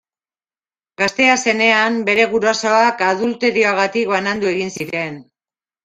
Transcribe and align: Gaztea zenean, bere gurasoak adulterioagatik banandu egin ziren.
Gaztea 1.01 1.35
zenean, 1.51 2.01
bere 2.09 2.27
gurasoak 2.33 3.07
adulterioagatik 3.13 4.15
banandu 4.17 4.55
egin 4.59 4.77
ziren. 4.79 5.27